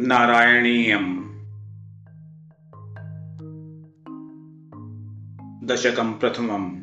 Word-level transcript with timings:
नारायणीयम्। 0.00 1.22
दशकं 5.66 6.12
प्रथमं 6.12 6.80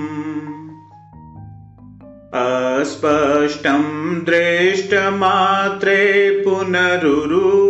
अस्पष्टं 2.82 3.84
दृष्टमात्रे 4.24 6.44
पुनरुरु। 6.48 7.68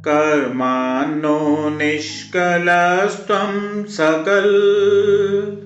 कर्मान्नो 0.07 1.69
निष्कलस्त्वं 1.69 3.83
सकल् 3.83 5.65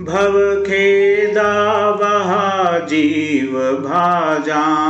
भवखेदावहा 0.00 2.78
जीवभाजा 2.78 4.82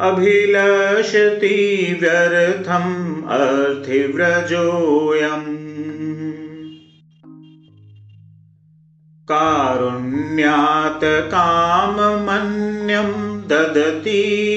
अभिलषति 0.00 1.96
व्यर्थम् 2.00 3.24
अर्थिव्रजोऽयम्। 3.24 5.64
कारुण्यात् 9.24 11.04
काममन्यं 11.04 13.48
ददति। 13.48 14.50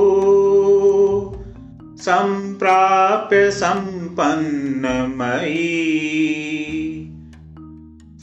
सम्प्राप्य 1.97 3.51
सम्पन्नमयी 3.51 6.50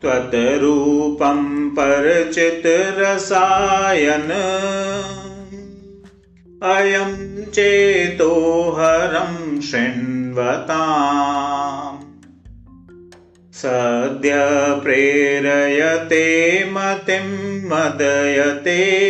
त्वद्रूपं 0.00 1.70
परचितरसायन। 1.70 4.28
अयं 6.62 7.44
चेतोहरं 7.44 9.60
शृण्वताम्। 9.60 11.98
सद्य 13.52 14.32
प्रेरयते 14.82 16.66
मतिं 16.70 17.66
मदयते। 17.66 19.08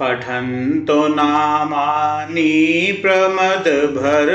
पठन्तो 0.00 1.08
नामानि 1.08 2.98
प्रमदभर। 3.02 4.26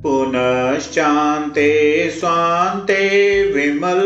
पुनश्चान्ते 0.04 2.10
स्वान्ते 2.10 3.52
विमल। 3.52 4.04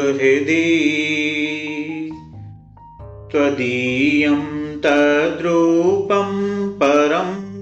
त्वदीयं 3.37 4.77
तद्रूपं 4.77 6.69
परम्। 6.69 7.57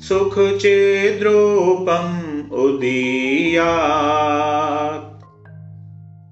सुखचेद्रूपम् 0.00 2.52
उदीयात्। 2.52 5.24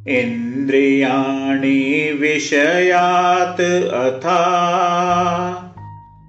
इन्द्रियाणि 0.08 2.18
विषयात् 2.22 3.94
अथा। 3.94 4.68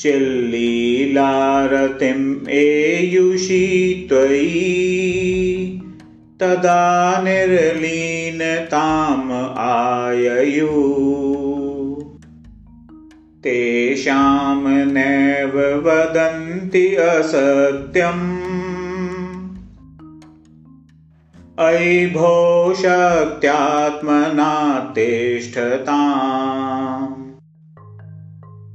चिल्लीलारतिम् 0.00 2.48
एयुषी 2.48 4.06
त्वयि। 4.08 5.80
तदा 6.40 7.22
निर्लीनताम् 7.22 9.58
आययु 9.58 11.23
तेषां 13.44 14.86
नैव 14.86 15.58
वदन्ति 15.58 16.94
असत्यम्। 16.94 18.40
अयि 21.58 22.06
भो 22.06 22.74
शक्त्यात्मना 22.74 24.92
तिष्ठताम्। 24.94 27.24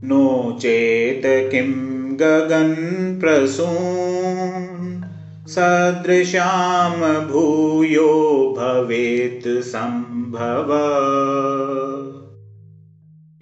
नो 0.04 0.58
चेत् 0.62 1.52
किं 1.52 2.16
गगनप्रसून् 2.16 5.02
सदृशां 5.48 7.28
भूयो 7.28 8.56
भवेत् 8.60 9.64
सम्भव। 9.64 10.70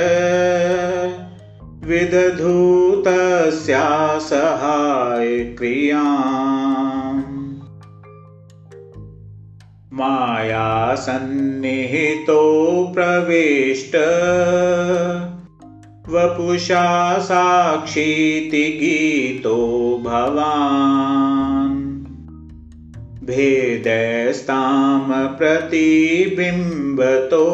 विदधूतस्या 1.84 4.20
सहायक्रिया 4.20 6.04
मायासन्निहितो 10.02 12.92
प्रविष्ट। 12.96 13.96
वपुषा 16.10 17.20
साक्षीति 17.20 18.78
गीतो 18.82 20.02
भवान्। 20.06 21.92
भेदस्तां 23.26 25.28
प्रतिबिम्बतो। 25.28 27.48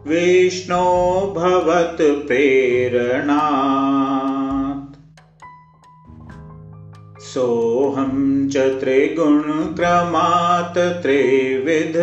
विष्णो 0.07 1.35
भवत् 1.37 2.27
प्रेरणा 2.27 3.43
सोऽहं 7.37 8.49
च 8.49 8.57
त्रिगुणक्रमात् 8.57 11.03
त्रिविध। 11.03 11.95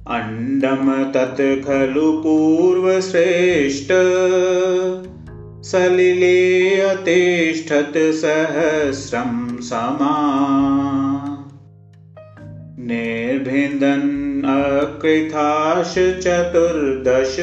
अण्डं 0.10 1.12
तत् 1.12 1.38
खलु 1.38 2.12
पूर्वश्रेष्ठ। 2.12 3.88
सलिले 5.64 6.80
अतिष्ठत् 6.80 7.98
सहस्रं 7.98 9.62
समा। 9.62 10.32
निर्भिन्दन् 12.80 14.46
अकृथाश 14.46 15.96
चतुर्दश 15.98 17.36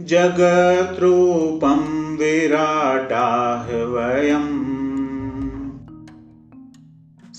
जगद्रूपं 0.00 2.16
विराटाह 2.16 3.76
वयम् 3.76 4.73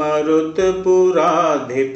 मरुत्पुराधिप। 0.00 1.94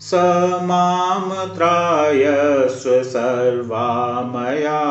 स 0.00 0.14
मां 0.62 1.48
त्रायस्व 1.48 3.02
सर्वामया 3.02 4.82